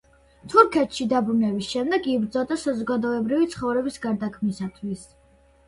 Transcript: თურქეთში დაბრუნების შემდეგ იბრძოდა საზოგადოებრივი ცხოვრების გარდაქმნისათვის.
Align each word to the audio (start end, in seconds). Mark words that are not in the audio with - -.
თურქეთში 0.53 1.05
დაბრუნების 1.11 1.67
შემდეგ 1.75 2.09
იბრძოდა 2.15 2.59
საზოგადოებრივი 2.63 3.53
ცხოვრების 3.55 4.03
გარდაქმნისათვის. 4.09 5.09